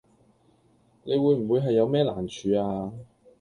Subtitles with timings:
[1.03, 2.91] 你會唔會係有咩難處呀